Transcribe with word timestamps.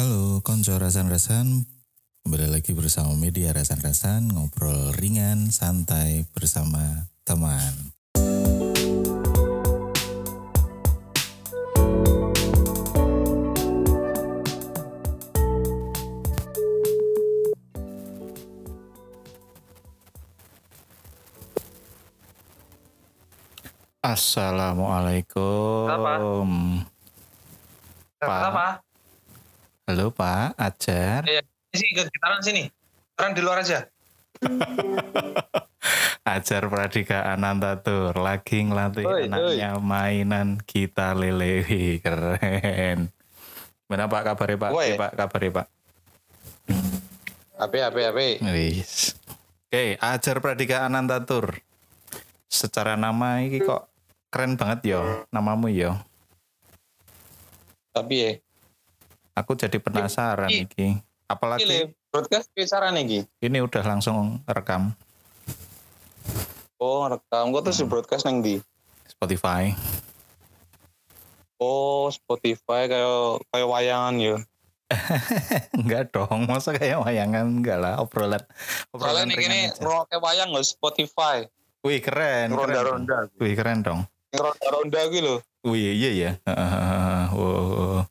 Halo, 0.00 0.40
konco 0.40 0.72
rasan-rasan. 0.80 1.68
Kembali 2.24 2.48
lagi 2.48 2.72
bersama 2.72 3.12
media 3.20 3.52
rasan-rasan, 3.52 4.32
ngobrol 4.32 4.96
ringan, 4.96 5.52
santai 5.52 6.24
bersama 6.32 7.04
teman. 7.28 7.92
Assalamualaikum. 24.00 25.84
Pak. 28.16 28.40
Apa? 28.48 28.89
Halo 29.90 30.14
Pak, 30.14 30.54
Ajar. 30.54 31.26
Iya, 31.26 31.42
sih 31.74 31.90
kegitaran 31.90 32.38
sini. 32.46 32.70
Sekarang 33.10 33.34
di 33.34 33.42
luar 33.42 33.66
aja. 33.66 33.90
Ajar 36.38 36.62
Pradika 36.70 37.26
Anantatur 37.26 38.14
lagi 38.14 38.70
ngelatih 38.70 39.02
Oi, 39.02 39.26
anaknya 39.26 39.82
mainan 39.82 40.62
kita 40.62 41.10
lele 41.18 41.66
keren. 42.06 43.10
Gimana 43.90 44.06
Pak 44.06 44.22
kabarnya 44.30 44.62
Pak? 44.62 44.70
Woi. 44.70 44.94
Oke, 44.94 45.02
Pak 45.02 45.12
kabarnya 45.18 45.50
Pak. 45.58 45.66
Ape, 47.58 47.78
ape, 47.82 48.00
ape. 48.14 48.28
Wis. 48.46 49.18
Oke, 49.66 49.98
Ajar 49.98 50.38
Pradika 50.38 50.86
Anantatur. 50.86 51.66
Secara 52.46 52.94
nama 52.94 53.42
ini 53.42 53.58
kok 53.58 53.90
keren 54.30 54.54
banget 54.54 54.94
yo, 54.94 55.26
namamu 55.34 55.66
yo. 55.66 55.98
Tapi 57.90 58.14
ya, 58.22 58.30
Aku 59.38 59.54
jadi 59.54 59.78
penasaran 59.78 60.50
Iki- 60.50 60.64
iki. 60.66 60.88
Apalagi 61.30 61.62
ini 61.62 61.78
broadcast 62.10 62.50
bicara 62.50 62.90
nih, 62.90 63.04
Gi. 63.06 63.20
ini 63.46 63.58
udah 63.62 63.86
langsung 63.86 64.42
rekam 64.50 64.98
Oh, 66.80 67.04
rekam. 67.06 67.52
Kok 67.52 67.62
terus 67.68 67.78
di 67.78 67.86
broadcast 67.86 68.24
neng 68.24 68.40
di? 68.40 68.56
Spotify. 69.04 69.68
Oh, 71.60 72.08
Spotify 72.08 72.88
kayak 72.88 73.44
kayak 73.52 73.68
wayangan 73.68 74.16
ya. 74.16 74.36
enggak 75.78 76.10
dong, 76.10 76.48
masa 76.48 76.72
kayak 76.72 77.04
wayangan 77.04 77.46
enggak 77.46 77.78
lah, 77.78 78.00
obrolan. 78.00 78.40
Obrolan 78.96 79.28
rock 79.84 80.08
kayak 80.08 80.24
wayang 80.24 80.48
nggak 80.56 80.66
Spotify. 80.66 81.44
Wih 81.84 82.00
keren. 82.00 82.48
Ronda-ronda. 82.56 83.28
Wih 83.36 83.52
keren 83.54 83.84
dong. 83.84 84.08
Ronda-ronda 84.32 85.00
gitu. 85.12 85.44
Wih 85.68 85.92
iya 85.92 86.10
ya. 86.16 86.30
wow. 87.36 88.08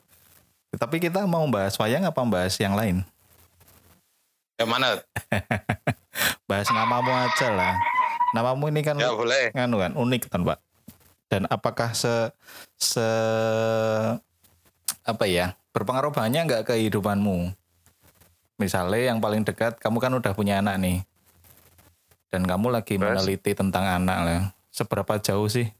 Tapi 0.80 0.96
kita 0.96 1.28
mau 1.28 1.44
bahas 1.52 1.76
wayang 1.76 2.08
apa 2.08 2.24
bahas 2.24 2.56
yang 2.56 2.72
lain? 2.72 3.04
Yang 4.56 4.68
mana? 4.72 4.86
Bahas 6.48 6.68
namamu 6.72 7.12
aja 7.14 7.48
lah. 7.52 7.76
Namamu 8.32 8.68
ini 8.68 8.80
kan 8.84 8.96
Ya 8.96 9.12
boleh. 9.12 9.52
nganu 9.54 9.76
kan 9.80 9.92
unik 9.94 10.28
kan 10.28 10.40
Pak. 10.42 10.58
Dan 11.30 11.46
apakah 11.46 11.94
se 11.94 12.32
se 12.74 13.06
apa 15.06 15.24
ya 15.24 15.54
berpengaruh 15.70 16.12
banyak 16.12 16.44
nggak 16.44 16.62
ke 16.66 16.76
kehidupanmu? 16.76 17.54
Misalnya 18.60 19.14
yang 19.14 19.22
paling 19.22 19.46
dekat 19.46 19.80
kamu 19.80 19.96
kan 20.02 20.12
udah 20.12 20.32
punya 20.36 20.60
anak 20.60 20.76
nih, 20.82 20.98
dan 22.28 22.44
kamu 22.44 22.68
lagi 22.68 23.00
Terus? 23.00 23.04
meneliti 23.04 23.52
tentang 23.56 23.84
anak 23.88 24.18
lah. 24.20 24.40
Seberapa 24.68 25.16
jauh 25.22 25.48
sih 25.48 25.70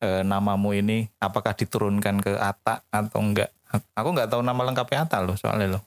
eh, 0.00 0.22
namamu 0.24 0.72
ini? 0.72 1.10
Apakah 1.20 1.52
diturunkan 1.52 2.24
ke 2.24 2.32
Ata 2.40 2.80
atau 2.88 3.20
enggak? 3.20 3.52
Aku 3.94 4.08
nggak 4.10 4.30
tahu 4.30 4.42
nama 4.42 4.60
lengkapnya 4.66 5.06
Ata 5.06 5.22
loh 5.22 5.38
soalnya 5.38 5.78
loh 5.78 5.82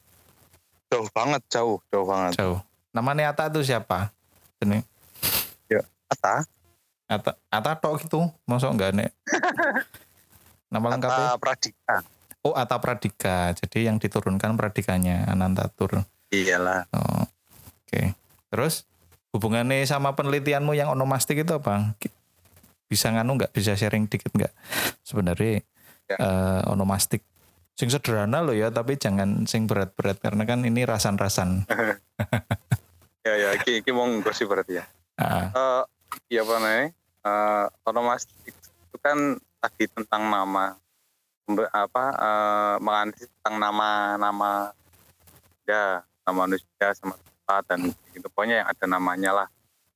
Jauh 0.87 1.09
banget, 1.09 1.41
jauh, 1.49 1.81
jauh 1.89 2.05
banget. 2.05 2.37
jauh. 2.37 2.59
Namanya 2.93 3.33
Ata 3.33 3.49
itu 3.49 3.65
siapa? 3.65 4.13
Ini 4.61 4.85
Ata, 6.07 6.45
Ata 7.09 7.31
Ata 7.49 7.71
tok 7.81 8.05
gitu, 8.05 8.29
masuk 8.45 8.77
enggak 8.77 8.93
nek? 8.93 9.09
Nama 10.73 10.85
lengkapnya? 10.93 11.33
Ata 11.33 11.41
Pradika. 11.41 11.95
Oh 12.45 12.53
Ata 12.53 12.77
Pradika, 12.77 13.37
jadi 13.57 13.89
yang 13.89 13.97
diturunkan 13.97 14.53
Pradikanya 14.53 15.25
Anantatur. 15.25 16.05
Iyalah. 16.29 16.85
Oh, 16.93 17.25
Oke, 17.81 18.13
terus 18.53 18.85
hubungannya 19.33 19.81
sama 19.85 20.13
penelitianmu 20.13 20.77
yang 20.77 20.93
onomastik 20.93 21.41
itu 21.41 21.53
apa? 21.57 21.97
Bisa 22.85 23.09
nganu 23.09 23.41
nggak? 23.41 23.49
Bisa 23.49 23.73
sharing 23.73 24.05
dikit 24.05 24.29
nggak? 24.29 24.53
Sebenarnya 25.01 25.65
Ya. 26.03 26.17
eh, 26.19 26.61
onomastik, 26.67 27.23
sing 27.73 27.89
sederhana 27.89 28.45
loh 28.45 28.53
ya, 28.53 28.69
tapi 28.69 28.97
jangan 28.97 29.49
sing 29.49 29.65
berat-berat 29.65 30.21
karena 30.21 30.43
kan 30.45 30.61
ini 30.65 30.85
rasan-rasan. 30.85 31.65
Ya, 33.23 33.39
ya, 33.39 33.49
iki, 33.55 33.79
iki 33.79 33.95
mau 33.95 34.03
gosip 34.19 34.51
berarti 34.51 34.83
ya. 34.83 34.85
Ya 36.27 36.43
apa 36.43 36.59
namanya? 36.59 36.91
Eh 37.23 37.65
onomastik 37.87 38.51
itu 38.51 38.97
kan 38.99 39.39
tadi 39.63 39.87
tentang 39.87 40.27
nama. 40.27 40.75
Apa 41.71 42.03
eh 42.19 42.75
menganalisis 42.83 43.31
tentang 43.39 43.63
nama 43.63 44.19
nama 44.19 44.75
ya 45.63 46.03
nama 46.27 46.35
manusia 46.35 46.87
sama 46.99 47.15
tempat 47.15 47.63
dan 47.71 47.79
gitu. 48.11 48.27
Pokoknya 48.27 48.63
yang 48.63 48.67
ada 48.67 48.85
namanya 48.91 49.31
lah. 49.31 49.47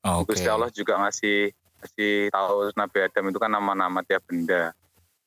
Oke. 0.07 0.31
Gusti 0.31 0.47
Allah 0.47 0.71
juga 0.71 0.95
ngasih 0.95 1.51
ngasih 1.83 2.31
tahu 2.31 2.71
Nabi 2.79 2.97
Adam 3.11 3.23
itu 3.27 3.39
kan 3.43 3.51
nama-nama 3.51 3.99
tiap 4.07 4.23
benda. 4.23 4.71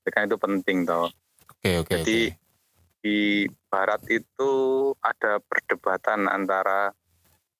Jadi 0.00 0.09
kan 0.09 0.25
itu 0.25 0.41
penting 0.41 0.89
toh 0.89 1.12
Oke 1.60 1.76
oke. 1.76 1.93
Jadi- 2.00 2.32
oke. 2.32 2.38
di 3.00 3.44
Barat 3.69 4.00
itu 4.09 4.53
ada 5.00 5.41
perdebatan 5.44 6.25
antara 6.25 6.93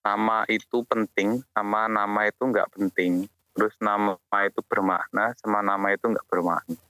nama 0.01 0.45
itu 0.49 0.81
penting 0.89 1.45
sama 1.53 1.85
nama 1.85 2.25
itu 2.25 2.49
nggak 2.49 2.73
penting. 2.73 3.29
Terus 3.53 3.77
nama 3.77 4.17
itu 4.45 4.65
bermakna 4.65 5.37
sama 5.37 5.61
nama 5.61 5.93
itu 5.93 6.09
nggak 6.09 6.25
bermakna. 6.33 6.81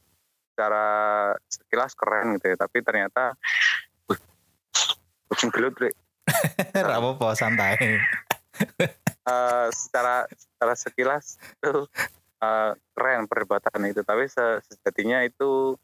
Secara 0.54 0.87
sekilas 1.50 1.98
keren 1.98 2.38
gitu 2.38 2.54
ya, 2.54 2.56
tapi 2.59 2.78
ternyata 2.82 3.34
uh, 4.06 4.19
kucing 5.27 5.50
gelut 5.50 5.75
apa-apa 6.75 7.34
santai. 7.34 7.75
Eh, 9.21 9.69
secara 9.71 10.25
secara 10.32 10.75
sekilas 10.75 11.37
itu 11.38 11.87
eh, 12.41 12.72
keren 12.97 13.28
perdebatan 13.28 13.87
itu, 13.87 14.00
tapi 14.03 14.27
se- 14.27 14.59
sejatinya 14.65 15.22
itu 15.22 15.77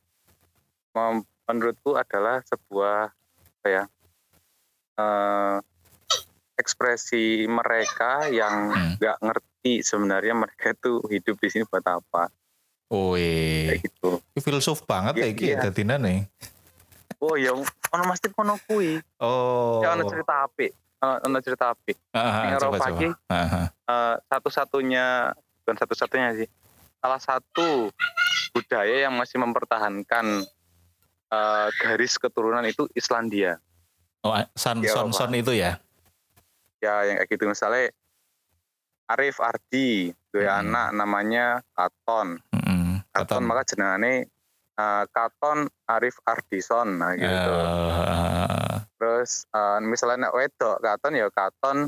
menurutku 1.45 1.95
adalah 1.95 2.41
sebuah 2.43 3.13
apa 3.61 3.67
ya 3.67 3.85
eh, 4.97 5.57
ekspresi 6.57 7.45
mereka 7.45 8.27
yang 8.27 8.73
Hmm. 8.73 8.93
nggak 8.97 9.17
ngerti 9.21 9.45
sebenarnya 9.83 10.33
mereka 10.33 10.73
itu 10.73 11.05
hidup 11.07 11.37
di 11.37 11.49
sini 11.49 11.65
buat 11.65 11.85
apa 11.85 12.33
Wih, 12.87 13.67
kayak 13.69 13.83
gitu. 13.83 14.11
Filsuf 14.39 14.87
banget 14.87 15.19
Iya, 15.19 15.23
ya 15.23 15.29
iki 15.29 15.47
iya. 15.51 15.59
dadinan 15.59 16.01
nih. 16.01 16.21
Oh 17.19 17.35
ya, 17.35 17.51
ono 17.51 18.03
mesti 18.07 18.31
ono 18.31 18.55
kui. 18.63 18.95
Oh. 19.19 19.83
Ya 19.83 19.99
ono 19.99 20.07
cerita 20.07 20.47
apik. 20.47 20.71
Ono 21.03 21.39
cerita 21.43 21.75
apik. 21.75 21.99
Ah, 22.15 22.47
Ning 22.47 22.55
ah, 22.55 22.61
coba 22.63 22.77
Eropa 22.79 22.87
coba. 22.87 22.95
iki, 22.95 23.09
Ah, 23.27 23.35
ah. 23.35 23.67
eh, 23.67 24.15
satu-satunya 24.31 25.35
bukan 25.61 25.77
satu-satunya 25.77 26.29
sih 26.39 26.49
salah 26.97 27.19
satu 27.19 27.91
budaya 28.53 28.97
yang 29.03 29.15
masih 29.15 29.37
mempertahankan 29.37 30.47
eh, 31.29 31.69
garis 31.77 32.15
keturunan 32.17 32.63
itu 32.63 32.87
Islandia 32.93 33.59
Oh, 34.21 34.35
son, 34.53 34.83
Di 34.83 34.89
son, 34.89 35.11
son 35.11 35.31
itu 35.33 35.55
ya. 35.55 35.79
ya 36.77 37.05
yang 37.05 37.17
kayak 37.17 37.31
gitu 37.31 37.47
misalnya 37.47 37.95
Arif 39.07 39.39
Ardi 39.39 40.11
dua 40.29 40.59
Hmm. 40.59 40.61
anak 40.67 40.89
namanya 40.93 41.47
Katon 41.71 42.43
Mm-mm. 42.51 43.07
Katon 43.09 43.23
Katon. 43.39 43.43
maka 43.43 43.63
jenengane 43.65 44.27
eh, 44.75 45.05
Katon 45.09 45.59
Arif 45.87 46.19
Ardison 46.23 46.89
nah 46.97 47.15
gitu 47.15 47.55
Eh, 47.55 48.75
terus 48.99 49.47
eh, 49.49 49.79
misalnya 49.81 50.29
wedok 50.29 50.81
Katon 50.81 51.15
ya 51.15 51.31
Katon 51.31 51.87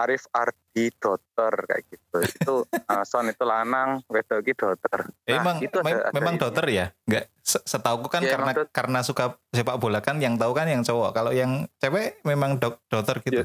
Arif 0.00 0.24
Ardi 0.30 0.56
Doter 0.92 1.54
kayak 1.62 1.82
gitu 1.86 2.16
itu 2.18 2.54
eh, 2.90 3.04
son 3.04 3.26
itu 3.26 3.42
lanang 3.42 4.00
wedok 4.06 4.40
iki 4.40 4.52
Doter 4.54 5.12
eh, 5.22 5.30
Nah, 5.30 5.38
emang 5.38 5.56
itu 5.58 5.76
ada- 5.76 6.02
ada 6.02 6.12
memang 6.12 6.34
ini. 6.34 6.40
dokter 6.40 6.64
ya? 6.66 6.86
Enggak. 7.04 7.24
Se- 7.40 7.60
Setauku 7.62 8.06
kan 8.06 8.20
Iya, 8.20 8.32
karena 8.32 8.52
karena 8.66 8.98
suka 9.00 9.24
sepak 9.48 9.76
bola 9.76 9.98
kan 9.98 10.16
yang 10.16 10.34
tahu 10.34 10.52
kan 10.52 10.64
yang 10.64 10.80
cowok. 10.80 11.12
Kalau 11.12 11.30
yang 11.30 11.52
cewek 11.76 12.22
memang 12.22 12.56
dok 12.56 12.80
dokter 12.86 13.20
gitu. 13.20 13.44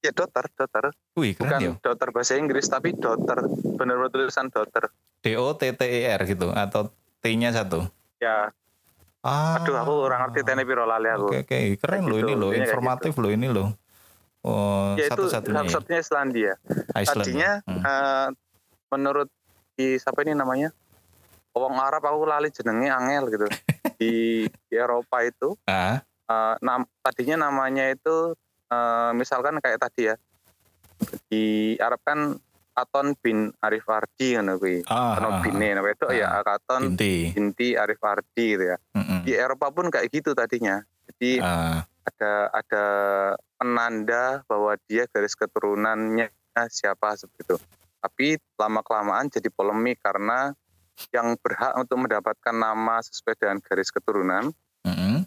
ya 0.00 0.10
Doter 0.10 0.48
Doter 0.50 0.84
Wih, 1.12 1.34
keren 1.34 1.44
bukan 1.50 1.60
ya. 1.60 1.72
Doter 1.78 2.08
bahasa 2.08 2.32
Inggris 2.34 2.64
tapi 2.64 2.94
Doter 2.94 3.44
bener-bener 3.74 4.08
tulisan 4.08 4.48
Doter 4.48 4.88
D 5.18 5.34
O 5.34 5.52
T 5.52 5.68
T 5.70 5.82
E 5.82 6.08
R 6.08 6.24
gitu 6.24 6.48
atau 6.48 6.88
T-nya 7.18 7.50
satu. 7.50 7.84
ya 8.16 8.48
Ah. 9.20 9.60
aduh 9.60 9.76
aku 9.76 9.92
orang 10.00 10.24
ngerti 10.24 10.40
teknik 10.42 10.64
piro 10.64 10.82
lali 10.82 11.04
aku 11.06 11.28
Oke 11.30 11.44
oke, 11.44 11.58
keren 11.76 12.00
Kayak 12.00 12.08
loh 12.08 12.16
ini 12.16 12.24
gitu, 12.24 12.32
loh, 12.34 12.48
intinya 12.48 12.56
kayak 12.56 12.68
informatif 12.72 13.12
loh 13.14 13.30
ini 13.30 13.46
loh. 13.46 13.68
Oh, 14.40 14.96
ya 14.96 15.04
itu 15.04 15.12
satu-satunya 15.28 15.52
ya. 15.52 15.60
satu-satunya 15.60 16.00
Islandia 16.00 16.52
Iceland. 16.94 17.20
tadinya 17.20 17.50
Hmm. 17.68 17.82
eh, 17.82 18.28
menurut 18.88 19.28
di 19.74 19.96
siapa 19.96 20.20
ini 20.22 20.32
namanya 20.32 20.72
Wong 21.52 21.76
Arab 21.76 22.00
aku 22.02 22.24
lali 22.24 22.48
jenenge 22.48 22.88
angel 22.88 23.24
gitu 23.28 23.46
di, 24.00 24.12
di 24.46 24.74
Eropa 24.74 25.20
itu 25.20 25.56
Ah, 26.30 26.54
nam, 26.58 26.86
tadinya 27.00 27.44
namanya 27.44 27.90
itu 27.90 28.32
eh, 28.66 29.10
misalkan 29.12 29.58
kayak 29.58 29.76
tadi 29.78 30.08
ya 30.08 30.16
di 31.26 31.44
Arab 31.76 32.00
kan 32.00 32.36
Katon 32.70 33.12
bin 33.18 33.50
Arif 33.60 33.84
Ardi 33.84 34.38
ngono 34.38 34.56
kuwi. 34.56 34.80
Ah, 34.86 35.18
Ono 35.18 35.36
ah, 35.36 35.42
nah 35.42 35.90
itu 35.90 36.06
ya 36.14 36.40
Katon 36.40 36.94
inti. 36.94 37.28
binti 37.28 37.74
Arif 37.74 38.00
Ardi 38.00 38.44
gitu 38.56 38.64
ya. 38.64 38.76
Mm-mm. 38.94 39.26
Di 39.26 39.32
Eropa 39.34 39.68
pun 39.68 39.90
kayak 39.90 40.08
gitu 40.08 40.32
tadinya. 40.32 40.80
Jadi 41.10 41.42
Ah, 41.42 41.82
ada 42.10 42.50
ada 42.50 42.84
penanda 43.54 44.42
bahwa 44.50 44.74
dia 44.90 45.06
garis 45.06 45.38
keturunannya 45.38 46.28
siapa 46.68 47.14
seperti 47.14 47.46
itu. 47.46 47.56
Tapi 48.00 48.26
lama 48.58 48.80
kelamaan 48.82 49.30
jadi 49.30 49.48
polemik 49.52 50.02
karena 50.02 50.50
yang 51.14 51.38
berhak 51.40 51.72
untuk 51.78 51.96
mendapatkan 52.04 52.52
nama 52.52 53.00
sesuai 53.00 53.38
dengan 53.40 53.56
garis 53.64 53.88
keturunan 53.88 54.52
mm-mm. 54.84 55.24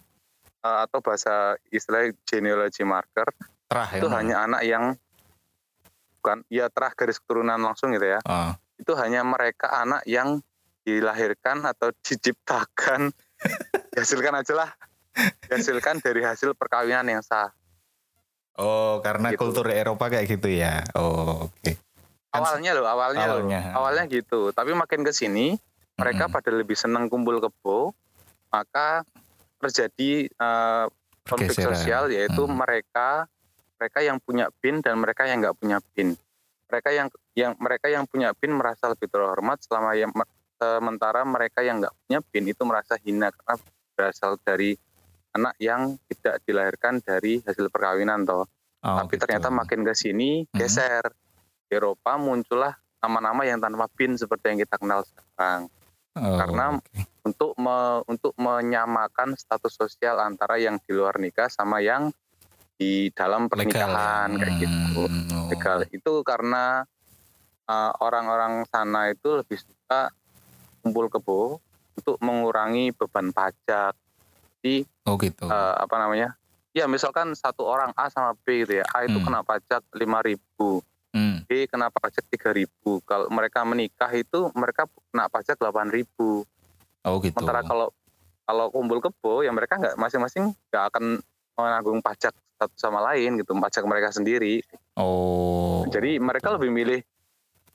eh, 0.61 0.79
atau 0.85 1.01
bahasa 1.01 1.57
istilah 1.73 2.13
genealogy 2.29 2.85
marker 2.85 3.25
Terah 3.65 3.89
itu 3.89 4.05
ya, 4.05 4.13
hanya 4.21 4.35
anak 4.45 4.61
yang 4.69 4.93
bukan 6.21 6.45
ya 6.47 6.69
terah 6.69 6.93
garis 6.93 7.17
keturunan 7.17 7.57
langsung 7.57 7.89
gitu 7.97 8.05
ya. 8.05 8.19
Ah, 8.29 8.53
Itu 8.77 8.93
hanya 8.93 9.25
mereka 9.25 9.73
anak 9.73 10.05
yang 10.05 10.45
dilahirkan 10.83 11.63
atau 11.65 11.89
diciptakan 12.03 13.09
dihasilkan 13.95 14.35
aja 14.35 14.53
lah 14.53 14.69
dihasilkan 15.43 15.99
dari 15.99 16.21
hasil 16.21 16.53
perkawinan 16.53 17.05
yang 17.07 17.21
sah. 17.21 17.53
Oh, 18.53 19.01
karena 19.01 19.33
Gitu. 19.33 19.39
kultur 19.39 19.65
Eropa 19.67 20.07
kayak 20.07 20.25
gitu 20.27 20.45
ya. 20.47 20.85
Oh, 20.93 21.47
oke. 21.47 21.57
Se- 21.63 21.81
Awalnya 22.31 22.71
loh, 22.73 22.85
awalnya, 22.85 23.25
loh. 23.27 23.33
Awalnya. 23.39 23.59
Awalnya 23.73 24.03
gitu. 24.07 24.49
Tapi 24.49 24.73
makin 24.73 25.01
ke 25.01 25.09
sini 25.09 25.57
mereka 25.95 26.25
Mm-mm. 26.25 26.35
pada 26.35 26.49
lebih 26.49 26.73
senang 26.73 27.05
kumpul 27.05 27.37
kebo, 27.37 27.93
maka 28.49 29.05
terjadi 29.57 30.27
eh, 30.27 30.85
konflik 31.23 31.53
Pergeseran. 31.53 31.73
sosial 31.73 32.03
yaitu 32.09 32.43
Hmm. 32.43 32.57
mereka 32.57 33.25
mereka 33.73 33.99
yang 33.99 34.17
punya 34.17 34.47
bin 34.59 34.79
dan 34.79 34.95
mereka 34.95 35.23
yang 35.23 35.39
nggak 35.39 35.55
punya 35.55 35.77
bin. 35.93 36.13
Mereka 36.67 36.89
yang 36.89 37.07
yang 37.33 37.51
mereka 37.57 37.87
yang 37.87 38.03
punya 38.03 38.33
bin 38.33 38.53
merasa 38.53 38.87
lebih 38.87 39.07
terhormat 39.07 39.61
selama 39.61 39.93
yang 39.93 40.09
sementara 40.55 41.21
mereka 41.23 41.59
yang 41.59 41.79
nggak 41.79 41.93
punya 42.01 42.19
bin 42.23 42.43
itu 42.45 42.61
merasa 42.63 42.95
hina 42.97 43.29
karena 43.29 43.55
berasal 43.93 44.37
dari 44.39 44.73
anak 45.33 45.53
yang 45.57 45.97
tidak 46.07 46.39
dilahirkan 46.45 47.01
dari 47.01 47.41
hasil 47.41 47.67
perkawinan 47.67 48.23
toh. 48.23 48.45
Oh, 48.83 48.97
Tapi 48.99 49.15
gitu. 49.15 49.25
ternyata 49.25 49.47
makin 49.49 49.81
ke 49.81 49.93
sini 49.93 50.45
Mhm. 50.45 50.55
geser. 50.55 51.03
Di 51.65 51.73
Eropa 51.73 52.15
muncullah 52.15 52.73
nama-nama 52.99 53.41
yang 53.43 53.57
tanpa 53.57 53.89
bin 53.89 54.15
seperti 54.15 54.53
yang 54.53 54.59
kita 54.61 54.75
kenal 54.77 55.01
sekarang. 55.03 55.67
Oh, 56.13 56.37
karena- 56.37 56.77
oke. 56.77 57.01
Untuk 57.23 57.55
me- 57.55 58.03
untuk 58.05 58.35
menyamakan 58.35 59.33
status 59.33 59.71
sosial 59.73 60.19
antara 60.19 60.59
yang 60.59 60.75
di 60.77 60.91
luar 60.91 61.15
nikah 61.15 61.47
sama 61.47 61.79
yang 61.79 62.11
di 62.75 63.07
dalam 63.15 63.47
legal 63.47 63.55
ya. 63.55 63.87
pernikahan 63.87 64.29
kayak 64.35 64.55
gitu. 64.59 65.01
Hmm, 65.07 65.31
oh. 65.31 65.47
Legal. 65.47 65.77
Itu 65.87 66.13
karena 66.21 66.83
uh, 67.63 67.91
orang-orang 68.03 68.67
sana 68.67 69.07
itu 69.07 69.39
lebih 69.39 69.55
suka 69.55 70.11
kumpul 70.83 71.07
kebo 71.07 71.63
untuk 71.95 72.19
mengurangi 72.19 72.91
beban 72.91 73.31
pajak. 73.31 73.95
Jadi 74.63 74.87
Oh 75.03 75.19
gitu. 75.19 75.43
eh, 75.43 75.75
apa 75.75 75.95
namanya? 75.99 76.39
Ya 76.71 76.87
misalkan 76.87 77.35
satu 77.35 77.67
orang 77.67 77.91
A 77.93 78.07
sama 78.07 78.31
B 78.47 78.63
gitu 78.63 78.79
ya. 78.79 78.85
A 78.95 79.03
itu 79.03 79.19
Hmm. 79.19 79.27
kena 79.27 79.43
pajak 79.43 79.83
5.000, 79.91 80.79
Hmm. 81.11 81.43
B 81.45 81.67
kena 81.67 81.91
pajak 81.91 82.23
3.000. 82.31 83.03
Kalau 83.03 83.27
mereka 83.27 83.67
menikah 83.67 84.07
itu 84.09 84.47
mereka 84.55 84.87
kena 85.11 85.27
pajak 85.27 85.59
8.000. 85.59 86.47
Oh 87.03 87.19
gitu. 87.19 87.35
Sementara 87.35 87.61
kalau 87.61 87.91
kalau 88.47 88.71
kumpul 88.71 89.03
kebo 89.03 89.43
ya 89.43 89.51
mereka 89.51 89.75
nggak 89.75 89.99
masing-masing 89.99 90.55
nggak 90.71 90.83
akan 90.95 91.19
menanggung 91.53 91.99
pajak 91.99 92.31
satu 92.55 92.75
sama 92.79 93.03
lain 93.03 93.35
gitu, 93.37 93.51
pajak 93.53 93.83
mereka 93.83 94.09
sendiri. 94.09 94.63
Oh. 94.95 95.83
Jadi 95.91 96.17
mereka 96.17 96.55
lebih 96.55 96.71
milih 96.71 97.03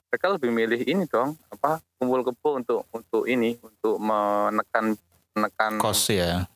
mereka 0.08 0.26
lebih 0.32 0.48
milih 0.48 0.80
ini 0.88 1.04
dong, 1.04 1.36
apa 1.52 1.84
kumpul 2.00 2.24
kebo 2.24 2.56
untuk 2.56 2.80
untuk 2.88 3.28
ini 3.28 3.60
untuk 3.60 4.00
menekan 4.00 4.96
menekan 5.36 5.80
kos 5.80 6.08
ya. 6.08 6.46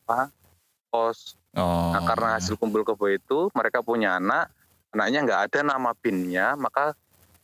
kos 0.89 1.37
Oh. 1.53 1.93
Nah, 1.93 2.01
karena 2.01 2.41
hasil 2.41 2.57
kumpul 2.57 2.81
kebo 2.81 3.05
itu 3.13 3.45
mereka 3.53 3.85
punya 3.85 4.17
anak, 4.17 4.49
anaknya 4.89 5.19
nggak 5.21 5.41
ada 5.45 5.59
nama 5.61 5.93
binnya, 5.93 6.57
maka 6.57 6.97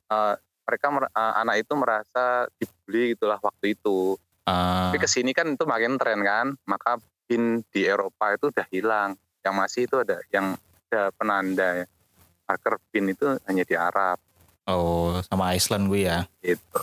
eh, 0.10 0.34
mereka 0.66 0.86
mer- 0.90 1.14
eh, 1.14 1.34
anak 1.46 1.56
itu 1.62 1.74
merasa 1.78 2.50
dibully 2.58 3.14
gitulah 3.14 3.38
waktu 3.38 3.78
itu. 3.78 4.18
Ah, 4.50 4.90
Tapi 4.90 4.98
ke 4.98 5.06
sini 5.06 5.30
kan 5.30 5.54
itu 5.54 5.62
makin 5.70 6.02
tren 6.02 6.26
kan, 6.26 6.58
maka 6.66 6.98
bin 7.30 7.62
di 7.70 7.86
Eropa 7.86 8.34
itu 8.34 8.50
udah 8.50 8.66
hilang. 8.74 9.14
Yang 9.46 9.54
masih 9.54 9.82
itu 9.86 9.96
ada 10.02 10.18
yang 10.34 10.58
ada 10.90 11.14
penanda 11.14 11.86
ya. 11.86 11.86
Marker 12.50 12.82
bin 12.90 13.14
itu 13.14 13.38
hanya 13.46 13.62
di 13.62 13.78
Arab 13.78 14.18
oh, 14.66 15.22
sama 15.26 15.54
Iceland 15.54 15.86
gue 15.90 16.06
ya. 16.06 16.26
gitu. 16.42 16.82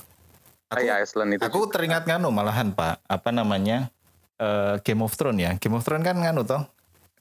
Aku, 0.70 0.78
Kayak 0.82 1.06
Iceland 1.06 1.30
itu. 1.34 1.42
aku 1.42 1.58
juga. 1.66 1.72
teringat 1.78 2.02
nganu 2.06 2.30
malahan 2.30 2.74
Pak, 2.74 3.02
apa 3.06 3.30
namanya? 3.30 3.90
Eh, 4.38 4.74
Game 4.84 5.02
of 5.02 5.12
Thrones 5.14 5.40
ya. 5.40 5.50
Game 5.56 5.76
of 5.76 5.82
Thrones 5.84 6.04
kan 6.04 6.16
nganu 6.16 6.42
toh. 6.44 6.62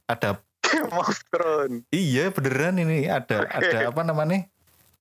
Ada 0.06 0.40
Game 0.62 0.92
of 0.94 1.12
Thrones. 1.30 1.84
iya 1.90 2.30
beneran 2.30 2.78
ini 2.78 3.08
ada 3.10 3.46
Oke. 3.46 3.70
ada 3.70 3.90
apa 3.90 4.02
namanya? 4.04 4.48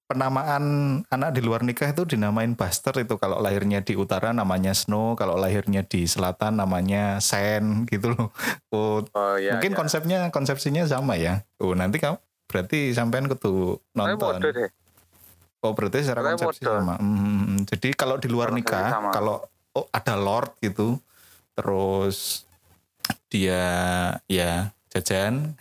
Penamaan 0.05 0.65
anak 1.09 1.33
di 1.33 1.41
luar 1.41 1.65
nikah 1.65 1.89
itu 1.89 2.05
dinamain 2.05 2.53
Buster 2.53 2.93
itu 3.01 3.17
kalau 3.17 3.41
lahirnya 3.41 3.81
di 3.81 3.97
utara 3.97 4.37
namanya 4.37 4.77
Snow, 4.77 5.17
kalau 5.17 5.41
lahirnya 5.41 5.81
di 5.81 6.05
selatan 6.05 6.61
namanya 6.61 7.25
Sen 7.25 7.89
gitu 7.89 8.13
loh. 8.13 8.29
Oh, 8.69 9.01
Oh 9.17 9.35
iya. 9.41 9.57
mungkin 9.57 9.73
iya. 9.73 9.79
konsepnya 9.81 10.19
konsepsinya 10.29 10.85
sama 10.85 11.17
ya. 11.17 11.41
Oh, 11.57 11.73
nanti 11.73 12.05
kamu 12.05 12.21
berarti 12.45 12.93
sampean 12.93 13.33
kudu 13.33 13.81
nonton. 13.97 14.45
Oh 15.65 15.73
berarti 15.73 16.05
secara 16.05 16.37
konsepsi 16.37 16.61
sama. 16.69 17.01
Hmm, 17.01 17.65
jadi 17.65 17.97
kalau 17.97 18.21
di 18.21 18.29
luar 18.29 18.53
nikah, 18.53 18.93
kalau 19.09 19.41
oh 19.73 19.89
ada 19.89 20.21
lord 20.21 20.53
gitu, 20.61 21.01
terus 21.55 22.47
dia 23.31 23.63
ya 24.31 24.75
jajan, 24.95 25.59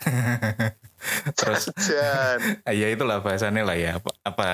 terus 1.38 1.68
Jan. 1.74 2.38
ya 2.80 2.86
itulah 2.90 3.20
bahasannya 3.20 3.62
lah 3.66 3.76
ya 3.76 3.98
apa, 3.98 4.10
apa 4.22 4.46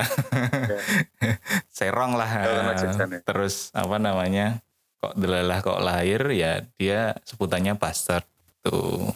serong 1.77 2.17
lah. 2.17 2.29
Ya, 2.29 2.73
jajan 2.77 3.09
ya. 3.17 3.21
terus 3.23 3.69
apa 3.77 4.01
namanya 4.01 4.65
kok 5.01 5.17
delalah 5.17 5.65
kok 5.65 5.81
lahir 5.81 6.21
ya 6.33 6.65
dia 6.77 7.17
sebutannya 7.25 7.77
bastard 7.77 8.25
tuh. 8.65 9.13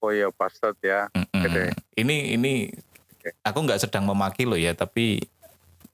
Oh 0.00 0.10
iya 0.10 0.32
bastard 0.32 0.78
ya. 0.80 1.10
Mm-mm. 1.12 1.44
Oke. 1.44 1.64
Ini 1.98 2.34
ini 2.38 2.70
Oke. 3.20 3.36
aku 3.44 3.58
nggak 3.66 3.82
sedang 3.82 4.08
memaki 4.08 4.48
lo 4.48 4.56
ya, 4.56 4.72
tapi 4.72 5.20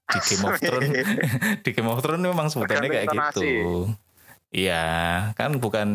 di 0.07 0.19
Game 0.23 0.45
of 0.47 0.55
Thrones 0.63 1.03
di 1.67 1.69
Game 1.75 1.91
of 1.91 1.99
Thrones 1.99 2.23
memang 2.23 2.47
sebutannya 2.47 2.87
kayak 2.87 3.07
gitu. 3.11 3.91
Iya, 4.49 4.81
kan 5.33 5.57
bukan 5.57 5.87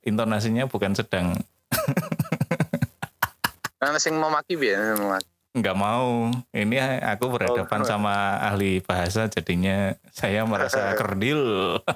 intonasinya 0.00 0.64
bukan 0.64 0.92
sedang 0.92 1.36
Nah, 3.78 3.96
sing 3.96 4.14
memaki 4.14 4.54
biar 4.54 4.94
memaki. 4.94 5.26
nggak 5.52 5.74
mau. 5.74 6.30
Ini 6.48 7.00
aku 7.04 7.28
berhadapan 7.28 7.80
Oh. 7.80 7.86
sama 7.86 8.40
ahli 8.40 8.80
bahasa, 8.80 9.26
jadinya 9.26 9.92
saya 10.08 10.42
merasa 10.42 10.94
kerdil. 10.96 11.76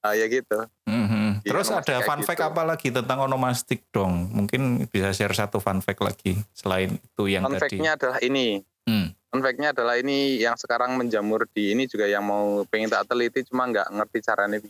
Ah 0.00 0.12
ya 0.12 0.24
gitu. 0.26 0.56
Mhm. 0.84 1.38
Iya, 1.38 1.46
Terus 1.46 1.66
ada 1.68 2.00
fun 2.00 2.20
fact 2.20 2.36
gitu. 2.36 2.48
apa 2.48 2.60
lagi 2.64 2.88
tentang 2.88 3.22
onomastik 3.22 3.84
dong? 3.90 4.28
Mungkin 4.32 4.88
bisa 4.88 5.12
share 5.12 5.32
satu 5.32 5.58
fun 5.58 5.78
fact 5.78 6.00
lagi 6.00 6.36
selain 6.50 6.96
itu 6.96 7.22
yang 7.28 7.44
Fun 7.44 7.54
tadi. 7.54 7.76
fact-nya 7.76 7.90
adalah 7.94 8.18
ini. 8.18 8.60
Hmm. 8.82 9.12
Fun 9.32 9.40
fact-nya 9.40 9.72
adalah 9.72 9.96
ini 9.96 10.44
yang 10.44 10.60
sekarang 10.60 10.92
menjamur 10.92 11.48
di 11.48 11.72
ini 11.72 11.88
juga 11.88 12.04
yang 12.04 12.20
mau 12.20 12.68
pengen 12.68 12.92
tak 12.92 13.08
teliti 13.08 13.40
cuma 13.48 13.64
nggak 13.64 13.88
ngerti 13.88 14.18
caranya. 14.20 14.60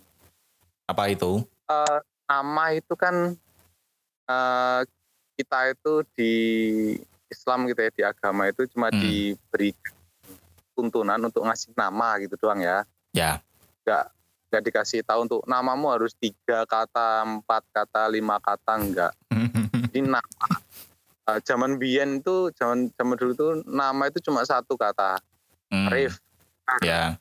Apa 0.86 1.10
itu? 1.10 1.42
Eh, 1.66 1.98
nama 2.30 2.64
itu 2.70 2.94
kan 2.94 3.34
eh, 4.22 4.80
kita 5.34 5.74
itu 5.74 6.06
di 6.14 6.34
Islam 7.26 7.66
gitu 7.66 7.80
ya 7.82 7.90
di 7.90 8.02
agama 8.06 8.46
itu 8.46 8.62
cuma 8.70 8.86
Hmm. 8.94 9.02
diberi 9.02 9.74
tuntunan 10.78 11.18
untuk 11.18 11.42
ngasih 11.42 11.74
nama 11.74 12.22
gitu 12.22 12.38
doang 12.38 12.62
ya. 12.62 12.86
Ya. 13.10 13.42
Nggak 13.82 14.04
nggak 14.46 14.62
dikasih 14.62 15.02
tahu 15.02 15.26
untuk 15.26 15.42
namamu 15.42 15.90
harus 15.90 16.14
tiga 16.14 16.62
kata, 16.70 17.26
empat 17.26 17.66
kata, 17.74 18.06
lima 18.06 18.38
kata 18.38 18.78
enggak. 18.78 19.12
Jadi 19.90 19.98
nama 20.06 20.22
eh, 21.22 21.38
zaman 21.42 21.76
Bian 21.76 22.18
itu 22.18 22.50
zaman 22.54 22.90
zaman 22.92 23.14
dulu 23.14 23.32
tuh 23.32 23.50
nama 23.64 24.06
itu 24.06 24.18
cuma 24.20 24.42
satu 24.42 24.74
kata, 24.74 25.18
Hmm. 25.68 25.88
Arif. 25.88 26.20
Ya. 26.84 27.16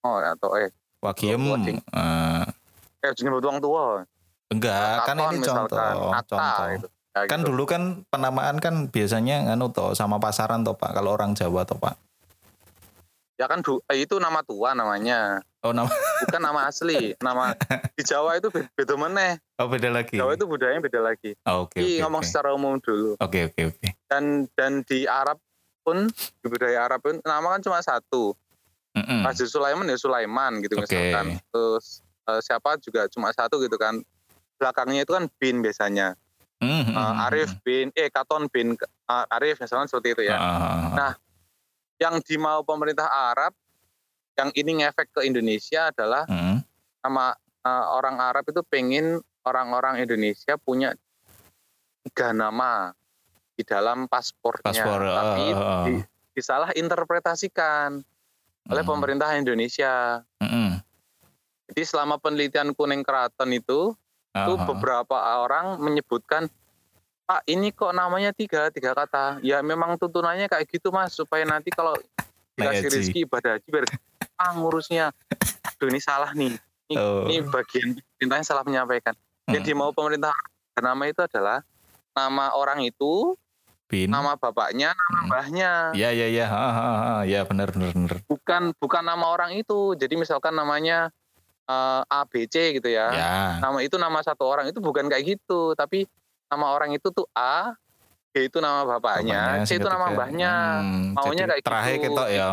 Oh 0.00 0.16
atau 0.16 0.54
eh 0.54 0.70
Wakiem 1.02 1.42
Cing. 1.62 1.78
eh, 1.82 2.44
eh 3.02 3.12
jenis 3.12 3.38
tuang 3.38 3.58
tua. 3.58 4.06
enggak 4.46 5.02
kan 5.02 5.18
ini 5.34 5.42
contoh 5.42 6.14
contoh 6.22 6.66
gitu. 6.78 6.86
Ya, 7.10 7.26
kan 7.26 7.42
gitu. 7.42 7.50
dulu 7.50 7.64
kan 7.66 7.82
penamaan 8.06 8.62
kan 8.62 8.86
biasanya 8.86 9.50
anu 9.50 9.74
toh 9.74 9.90
sama 9.92 10.22
pasaran 10.22 10.62
toh 10.62 10.78
pak 10.78 10.94
kalau 10.94 11.18
orang 11.18 11.34
Jawa 11.34 11.66
toh 11.66 11.74
pak 11.74 11.98
ya 13.36 13.50
kan 13.50 13.60
du- 13.60 13.82
eh, 13.90 14.00
itu 14.00 14.16
nama 14.16 14.40
tua 14.40 14.72
namanya. 14.72 15.42
Oh 15.66 15.72
nama 15.72 15.90
bukan 16.22 16.40
nama 16.40 16.60
asli. 16.64 17.12
Nama 17.18 17.52
di 17.92 18.02
Jawa 18.02 18.36
itu 18.36 18.48
be- 18.48 18.70
beda 18.72 18.94
meneh. 18.94 19.42
oh 19.56 19.66
beda 19.66 19.90
lagi. 19.90 20.14
Jawa 20.14 20.32
itu 20.32 20.44
budayanya 20.44 20.78
beda 20.80 21.00
lagi. 21.00 21.34
Oh, 21.42 21.64
Oke 21.64 21.76
Ini 21.76 21.98
oke 21.98 22.02
ngomong 22.02 22.22
oke. 22.22 22.28
secara 22.28 22.48
umum 22.50 22.78
dulu. 22.78 23.18
Oke 23.18 23.46
oke 23.46 23.60
oke. 23.68 23.86
Dan 24.06 24.24
dan 24.52 24.80
di 24.82 25.04
Arab 25.04 25.42
pun 25.80 26.06
di 26.10 26.46
budaya 26.46 26.84
Arab 26.84 27.00
pun 27.00 27.18
nama 27.20 27.50
kan 27.50 27.60
cuma 27.60 27.78
satu. 27.80 28.34
Raja 28.96 29.44
Sulaiman 29.44 29.84
ya 29.84 29.96
Sulaiman 29.96 30.58
gitu 30.58 30.74
Hmm. 30.74 30.82
Oke. 30.82 30.94
misalkan. 30.94 31.26
Terus 31.46 31.86
eh, 32.24 32.40
siapa 32.40 32.70
juga 32.78 33.04
cuma 33.06 33.28
satu 33.30 33.58
gitu 33.58 33.76
kan. 33.76 34.00
Belakangnya 34.56 35.02
itu 35.02 35.12
kan 35.12 35.28
bin 35.36 35.60
biasanya. 35.60 36.16
Mm, 36.56 36.64
mm, 36.64 36.88
Eh, 36.88 36.96
mm, 36.96 37.16
Arif 37.22 37.50
mm. 37.50 37.60
bin 37.60 37.86
eh 37.92 38.08
Katon 38.08 38.48
bin 38.48 38.72
eh, 38.72 39.24
Arif 39.30 39.58
misalkan 39.58 39.84
seperti 39.84 40.08
itu 40.12 40.22
ya. 40.24 40.36
Ah. 40.36 40.90
Nah, 40.94 41.12
Yang 41.96 42.24
dimau 42.26 42.60
pemerintah 42.60 43.08
Arab 43.08 43.56
yang 44.36 44.50
ini 44.52 44.84
ngefek 44.84 45.08
ke 45.10 45.20
Indonesia 45.24 45.88
adalah 45.88 46.28
Mm. 46.28 46.60
sama 47.00 47.32
eh, 47.62 47.86
orang 47.90 48.20
Arab 48.20 48.46
itu 48.46 48.62
pengen 48.62 49.18
orang-orang 49.42 49.98
Indonesia 49.98 50.54
punya 50.54 50.94
tiga 52.02 52.30
nama 52.30 52.94
di 53.52 53.64
dalam 53.64 54.06
paspornya, 54.06 54.70
Paspor, 54.70 55.00
ah, 55.02 55.14
tapi 55.16 55.44
ah, 55.50 55.58
ah. 55.58 55.82
di- 55.82 56.04
disalah 56.30 56.70
interpretasikan 56.72 57.98
oleh 58.66 58.82
Mm. 58.84 58.88
pemerintah 58.88 59.34
Indonesia. 59.34 60.22
Mm-mm. 60.38 60.78
Jadi 61.66 61.82
selama 61.82 62.14
penelitian 62.16 62.70
kuning 62.70 63.02
keraton 63.02 63.50
itu, 63.50 63.96
itu 64.30 64.52
Ah, 64.52 64.54
ah. 64.54 64.66
beberapa 64.68 65.16
orang 65.40 65.80
menyebutkan, 65.80 66.46
Pak 67.26 67.42
ini 67.46 67.74
kok 67.74 67.90
namanya 67.90 68.30
tiga 68.30 68.70
tiga 68.70 68.94
kata. 68.94 69.42
Ya 69.42 69.58
memang 69.58 69.98
tuntunannya 69.98 70.46
kayak 70.46 70.70
gitu 70.70 70.94
mas, 70.94 71.10
supaya 71.10 71.42
nanti 71.42 71.74
kalau 71.74 71.98
dikasih 72.54 72.86
rezeki 72.86 73.26
ibadah 73.26 73.58
haji 73.58 73.66
biar 73.66 73.84
ah 74.36 74.52
ngurusnya. 74.52 75.12
Aduh 75.76 75.88
ini 75.88 76.00
salah 76.00 76.32
nih. 76.32 76.54
Ini, 76.86 76.94
Oh. 76.94 77.26
ini 77.26 77.42
bagian 77.42 77.98
pemerintahnya 78.14 78.46
salah 78.46 78.62
menyampaikan. 78.62 79.12
Jadi 79.44 79.70
Mm. 79.72 79.78
mau 79.78 79.90
pemerintah 79.90 80.30
nama 80.76 81.02
itu 81.04 81.18
adalah 81.18 81.62
nama 82.12 82.54
orang 82.54 82.80
itu, 82.80 83.34
Bin. 83.86 84.06
nama 84.06 84.34
bapaknya, 84.34 84.94
nama 84.94 85.10
Hmm. 85.16 85.26
mbahnya. 85.26 85.70
Ya 85.94 86.10
ya 86.10 86.26
ya, 86.26 86.46
ha, 86.46 86.66
ha, 86.68 86.86
ha. 86.94 87.14
ya 87.24 87.42
benar 87.42 87.70
benar 87.70 87.90
benar. 87.90 88.16
Bukan 88.24 88.74
bukan 88.76 89.02
nama 89.02 89.26
orang 89.28 89.54
itu. 89.54 89.94
Jadi 89.94 90.14
misalkan 90.14 90.52
namanya 90.52 91.10
eh, 91.64 92.02
ABC 92.06 92.78
gitu 92.78 92.86
ya. 92.86 93.10
Ya. 93.10 93.34
Nama 93.58 93.82
itu 93.82 93.98
nama 93.98 94.22
satu 94.22 94.46
orang 94.46 94.70
itu 94.70 94.78
bukan 94.78 95.10
kayak 95.10 95.26
gitu, 95.26 95.74
tapi 95.74 96.06
nama 96.46 96.70
orang 96.70 96.94
itu 96.94 97.10
tuh 97.10 97.26
A, 97.34 97.74
B 98.30 98.46
itu 98.46 98.62
nama 98.62 98.86
bapaknya, 98.86 99.66
C 99.66 99.74
sing 99.74 99.82
itu 99.82 99.88
nama 99.90 100.06
mbahnya. 100.06 100.52
Hmm, 100.78 101.18
Maunya 101.18 101.50
kayak 101.50 101.66
terakhir 101.66 101.94
gitu. 101.98 102.14
ketok 102.14 102.28
ya. 102.30 102.48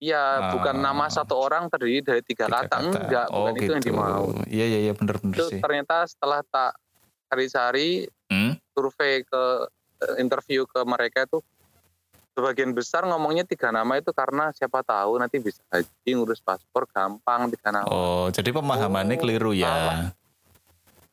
Iya, 0.00 0.48
bukan 0.50 0.74
Ah. 0.74 0.82
nama 0.82 1.06
satu 1.06 1.36
orang 1.36 1.68
terdiri 1.68 2.00
dari 2.00 2.22
tiga, 2.24 2.48
Tiga 2.48 2.64
kata. 2.64 2.76
Enggak, 2.80 3.26
oh, 3.28 3.44
bukan 3.44 3.52
itu 3.54 3.70
yang 3.70 3.78
gitu. 3.78 3.92
dimau. 3.92 4.24
Iya 4.48 4.64
iya 4.66 4.78
iya 4.80 4.92
benar 4.92 5.20
benar 5.20 5.36
Itu 5.36 5.46
sih. 5.46 5.60
ternyata 5.60 5.96
setelah 6.04 6.40
tak 6.42 6.72
cari-cari 7.28 8.08
Hmm? 8.26 8.56
survei 8.70 9.20
ke 9.22 9.42
eh, 10.00 10.16
interview 10.16 10.64
ke 10.64 10.80
mereka 10.82 11.26
itu 11.26 11.44
sebagian 12.32 12.72
besar 12.72 13.04
ngomongnya 13.04 13.44
tiga 13.44 13.68
nama 13.68 13.92
itu 13.94 14.08
karena 14.10 14.48
siapa 14.50 14.80
tahu 14.80 15.18
nanti 15.18 15.36
bisa 15.36 15.60
haji 15.68 15.84
ngurus 16.08 16.40
paspor 16.40 16.88
gampang 16.88 17.50
tiga 17.50 17.68
nama. 17.70 17.84
Oh, 17.84 18.30
jadi 18.30 18.48
pemahamannya 18.48 19.14
Oh, 19.14 19.20
keliru 19.20 19.52
ya. 19.52 19.68
salah. 19.68 20.00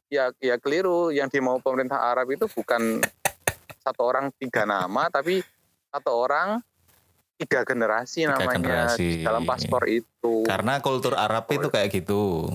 Ya 0.08 0.32
ya 0.40 0.56
keliru 0.56 1.12
yang 1.12 1.28
dimau 1.28 1.60
pemerintah 1.60 2.00
Arab 2.00 2.32
itu 2.32 2.48
bukan 2.48 3.04
satu 3.84 4.02
orang 4.02 4.32
tiga 4.34 4.64
nama 4.64 5.12
tapi 5.12 5.44
satu 5.90 6.12
orang 6.14 6.64
tiga 7.38 7.62
generasi 7.62 8.26
Tiga 8.26 8.34
namanya 8.34 8.58
generasi. 8.90 9.22
dalam 9.22 9.44
paspor 9.44 9.86
itu. 9.86 10.42
Karena 10.44 10.78
kultur 10.80 11.14
Arab 11.14 11.46
itu 11.48 11.68
kayak 11.68 11.90
gitu. 11.92 12.50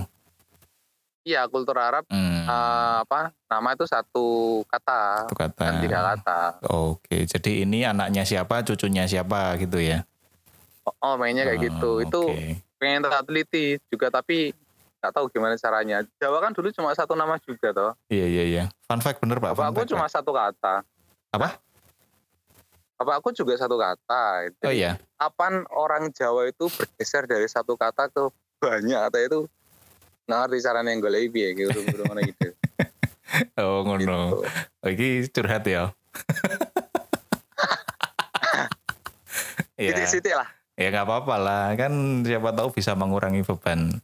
Iya 1.23 1.47
kultur 1.47 1.79
Arab 1.79 2.03
Hmm, 2.09 2.43
eh, 2.43 2.97
apa 3.01 3.31
nama 3.47 3.69
itu 3.73 3.87
satu 3.87 4.27
kata 4.67 5.25
itu 5.25 5.39
kata. 5.39 5.63
dan 5.63 5.75
tiga 5.79 6.01
kata. 6.05 6.41
Oke, 6.67 7.23
jadi 7.25 7.63
ini 7.63 7.87
anaknya 7.87 8.23
siapa, 8.23 8.61
cucunya 8.63 9.07
siapa 9.07 9.55
gitu 9.57 9.79
ya? 9.79 10.03
Oh 10.99 11.15
mainnya 11.15 11.47
kayak 11.47 11.59
Oh, 11.59 11.63
gitu. 11.63 11.91
Itu 12.03 12.21
oke. 12.27 12.59
pengen 12.77 13.07
teliti 13.07 13.79
juga 13.87 14.11
tapi 14.11 14.51
nggak 14.99 15.13
tahu 15.13 15.31
gimana 15.31 15.55
caranya. 15.55 16.03
Jawa 16.19 16.43
kan 16.43 16.51
dulu 16.51 16.71
cuma 16.71 16.91
satu 16.91 17.15
nama 17.15 17.39
juga 17.39 17.71
toh. 17.71 17.93
Iya 18.09 18.27
iya 18.27 18.43
iya. 18.45 18.65
Fun 18.83 18.99
fact 18.99 19.23
bener 19.23 19.39
pak. 19.39 19.55
Bapak 19.55 19.57
Fun 19.57 19.67
aku 19.69 19.79
fact, 19.79 19.91
cuma 19.95 20.07
Pak. 20.07 20.13
satu 20.13 20.31
kata. 20.33 20.75
Apa? 21.31 21.49
Bapak 23.03 23.19
aku 23.19 23.35
juga 23.35 23.59
satu 23.59 23.75
kata. 23.75 24.47
Jadi, 24.47 24.63
Oh 24.63 24.71
iya. 24.71 24.95
Kapan 25.19 25.67
orang 25.75 26.15
Jawa 26.15 26.47
itu 26.47 26.71
bergeser 26.71 27.27
dari 27.27 27.51
satu 27.51 27.75
kata 27.75 28.07
ke 28.07 28.31
banyak 28.63 28.95
kata 29.11 29.19
itu? 29.27 29.51
Nah, 30.31 30.47
caranya 30.47 30.95
yang 30.95 31.03
gue 31.03 31.11
lebih 31.11 31.43
ya, 31.43 31.51
gitu, 31.67 31.83
gitu, 31.83 32.03
ngono 32.07 32.23
gitu. 32.23 32.55
Oh 33.59 33.83
ngono. 33.83 33.99
gitu. 33.99 34.47
Oh, 34.87 34.89
iki 34.89 35.27
curhat 35.35 35.67
ya. 35.67 35.91
Iya. 39.75 39.99
Sitik-sitik 39.99 40.31
lah. 40.39 40.47
Ya 40.79 40.95
nggak 40.95 41.07
apa-apa 41.11 41.35
lah. 41.43 41.65
Kan 41.75 42.23
siapa 42.23 42.55
tahu 42.55 42.71
bisa 42.71 42.95
mengurangi 42.95 43.43
beban. 43.43 43.99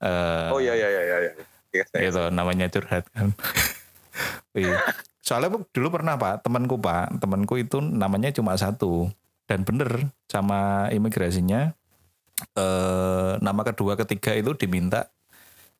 eh, 0.00 0.48
Oh 0.48 0.64
iya 0.64 0.72
iya 0.72 0.88
iya 0.88 1.02
iya. 1.04 1.16
iya. 1.20 1.32
Iya, 1.76 1.84
saya- 1.92 2.08
Itu 2.08 2.22
namanya 2.32 2.72
curhat 2.72 3.04
kan. 3.12 3.36
Iya. 4.56 4.80
Soalnya 5.30 5.62
dulu 5.70 5.88
pernah 5.94 6.18
pak, 6.18 6.42
temanku 6.42 6.74
pak, 6.74 7.22
temanku 7.22 7.54
itu 7.54 7.78
namanya 7.78 8.34
cuma 8.34 8.58
satu 8.58 9.06
dan 9.46 9.62
bener 9.62 10.10
sama 10.26 10.90
imigrasinya 10.90 11.70
eh, 12.58 13.32
nama 13.38 13.62
kedua 13.62 13.94
ketiga 13.94 14.34
itu 14.34 14.58
diminta 14.58 15.06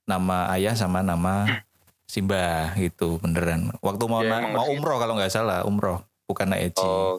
nama 0.07 0.47
ayah 0.55 0.75
sama 0.75 1.03
nama 1.03 1.67
Simba 2.07 2.75
gitu 2.75 3.19
beneran. 3.19 3.75
Waktu 3.79 4.05
mau 4.07 4.23
Ya, 4.23 4.39
na- 4.39 4.51
mau 4.51 4.67
umroh 4.67 4.99
kalau 4.99 5.15
nggak 5.15 5.31
salah 5.31 5.63
umroh 5.63 6.03
bukan 6.27 6.47
naik 6.47 6.75
haji. 6.75 6.87
Oh, 6.87 7.19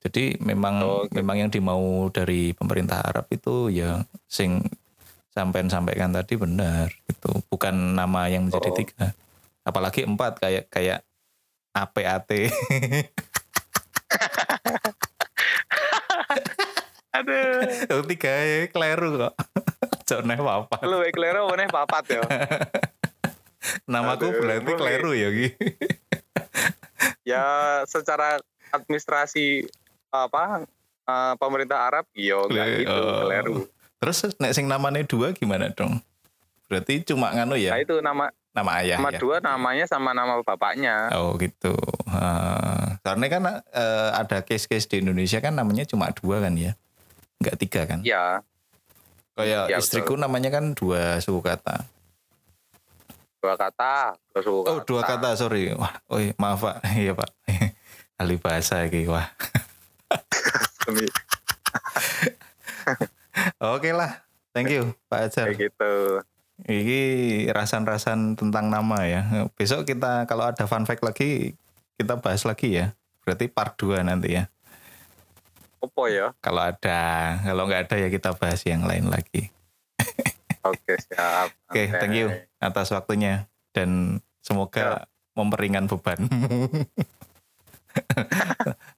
Jadi 0.00 0.38
memang 0.40 0.80
Oh, 0.80 1.04
oke. 1.04 1.12
memang 1.12 1.36
yang 1.36 1.50
dimau 1.50 2.08
dari 2.08 2.50
pemerintah 2.50 3.04
Arab 3.04 3.26
itu 3.28 3.68
ya 3.68 4.00
sing 4.24 4.64
sampean 5.30 5.66
sampaikan 5.66 6.10
tadi 6.10 6.34
benar 6.34 6.88
itu 7.04 7.30
bukan 7.46 7.94
nama 7.94 8.26
yang 8.26 8.46
menjadi 8.46 8.70
Oh. 8.70 8.76
tiga 8.76 9.06
apalagi 9.60 10.02
empat 10.02 10.40
kayak 10.40 10.64
kayak 10.68 11.04
APAT 11.70 12.30
Aduh. 17.10 18.02
tiga 18.06 18.30
ya 18.30 18.66
kleru 18.70 19.18
kok 19.18 19.34
Jangan 20.06 20.42
apa 20.42 20.82
Lu 20.86 21.02
eklero 21.06 21.46
mana 21.46 21.70
papat 21.70 22.18
ya? 22.18 22.22
namaku 23.86 24.30
Aduh, 24.30 24.40
berarti 24.42 24.72
kleru 24.74 25.10
ya 25.14 25.28
Gi 25.30 25.48
ya 27.26 27.44
secara 27.86 28.40
administrasi 28.72 29.66
apa 30.10 30.66
eh, 31.06 31.34
pemerintah 31.38 31.86
Arab 31.86 32.04
iya 32.14 32.38
enggak 32.42 32.66
gitu 32.82 32.90
oh. 32.98 33.20
keliru. 33.26 33.54
terus 34.00 34.18
nek 34.40 34.52
sing 34.56 34.66
namanya 34.66 35.04
dua 35.06 35.30
gimana 35.36 35.70
dong 35.70 36.00
berarti 36.66 37.02
cuma 37.06 37.34
nganu 37.34 37.58
Nah 37.58 37.78
ya 37.78 37.82
itu 37.82 37.98
nama 38.02 38.30
nama 38.50 38.82
ayah 38.82 38.98
nama 38.98 39.14
ya 39.14 39.18
dua 39.22 39.36
namanya 39.38 39.84
sama 39.86 40.10
nama 40.10 40.42
bapaknya. 40.42 41.10
Oh 41.14 41.38
gitu. 41.38 41.74
Ah, 42.10 42.98
karena 43.06 43.26
kan 43.30 43.42
eh, 43.62 44.10
ada 44.14 44.42
case-case 44.42 44.90
di 44.90 44.96
Indonesia 45.02 45.38
kan 45.38 45.54
namanya 45.54 45.86
cuma 45.86 46.10
dua 46.10 46.42
kan 46.42 46.58
ya, 46.58 46.74
nggak 47.38 47.56
tiga 47.62 47.86
kan? 47.86 48.02
Ya 48.02 48.42
Kayak 49.40 49.72
Iya, 49.72 49.78
istriku 49.80 50.20
namanya 50.20 50.52
kan 50.52 50.76
dua 50.76 51.16
suku 51.22 51.40
kata. 51.40 51.88
dua 53.40 53.56
kata. 53.56 54.20
Dua 54.36 54.42
suku 54.44 54.60
Oh 54.68 54.78
dua 54.84 55.00
kata 55.00 55.32
sorry. 55.32 55.72
Wah, 55.72 55.96
oh 56.12 56.20
maaf 56.36 56.60
pak. 56.60 56.84
Iya 57.00 57.16
pak. 57.16 57.30
Ahli 58.20 58.36
bahasa 58.36 58.84
iki 58.84 59.08
wah. 59.08 59.24
Oke 63.72 63.96
lah. 63.96 64.20
Thank 64.52 64.74
you 64.74 64.92
Pak 65.08 65.30
Ajar. 65.30 65.46
kayak 65.54 65.70
gitu. 65.70 66.20
Ini 66.66 67.00
rasan-rasan 67.54 68.36
tentang 68.36 68.68
nama 68.68 69.06
ya. 69.06 69.48
Besok 69.56 69.88
kita 69.88 70.28
kalau 70.28 70.50
ada 70.50 70.64
fun 70.68 70.84
fact 70.84 71.00
lagi 71.00 71.56
kita 71.96 72.20
bahas 72.20 72.44
lagi 72.44 72.76
ya. 72.76 72.96
Berarti 73.24 73.48
part 73.52 73.76
2 73.76 74.04
nanti 74.04 74.36
ya. 74.36 74.48
Opo 75.80 76.08
ya? 76.08 76.36
Kalau 76.44 76.60
ada, 76.60 77.00
kalau 77.40 77.64
nggak 77.64 77.88
ada 77.88 77.96
ya 77.96 78.08
kita 78.12 78.36
bahas 78.36 78.60
yang 78.68 78.84
lain 78.84 79.08
lagi. 79.08 79.48
Oke 80.68 81.00
siap. 81.00 81.56
Oke, 81.72 81.88
thank 81.88 82.16
you 82.16 82.28
atas 82.60 82.92
waktunya 82.92 83.48
dan 83.72 84.20
semoga 84.44 85.08
memperingan 85.32 85.88
bebanmu. 85.88 86.28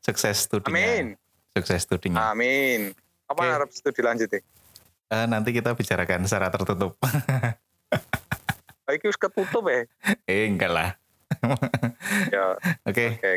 Sukses 0.06 0.50
studinya. 0.50 0.74
Amin. 0.74 1.06
Sukses 1.54 1.86
studinya. 1.86 2.34
Amin. 2.34 2.90
Apa 3.30 3.40
Oke. 3.46 3.50
harap 3.54 3.68
studi 3.70 4.02
lanjut 4.02 4.28
ya? 4.28 4.40
Eh, 5.12 5.26
nanti 5.28 5.52
kita 5.52 5.76
bicarakan 5.76 6.24
secara 6.24 6.48
tertutup. 6.48 6.96
Iki 8.88 9.08
ketutup 9.14 9.64
ya? 9.68 9.84
eh, 10.24 10.48
enggak 10.48 10.72
lah. 10.72 10.88
Ya, 12.28 12.56
Oke, 12.84 13.16
oke. 13.16 13.32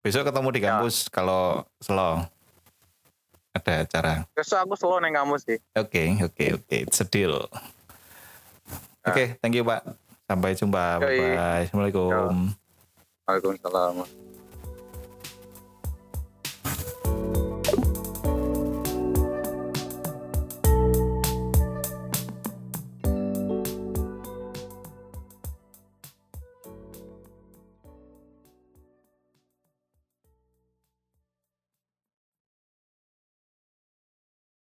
besok 0.00 0.24
ketemu 0.24 0.48
di 0.48 0.60
Ya. 0.60 0.64
kampus 0.70 1.08
kalau 1.08 1.64
slow. 1.76 2.24
ada 3.52 3.82
acara. 3.82 4.14
Besok 4.32 4.58
aku 4.64 4.74
solo 4.76 4.96
neng 5.00 5.12
kamu 5.12 5.34
sih. 5.36 5.58
Oke, 5.74 6.14
oke, 6.22 6.44
oke. 6.56 6.76
It's 6.78 7.00
a 7.00 7.06
deal. 7.06 7.48
Oke, 9.02 9.36
thank 9.40 9.52
you 9.52 9.64
Pak. 9.64 9.82
Sampai 10.24 10.54
jumpa. 10.54 11.02
Yoi. 11.02 11.34
Bye. 11.34 11.64
Assalamualaikum. 11.66 12.52
Waalaikumsalam. 13.26 14.27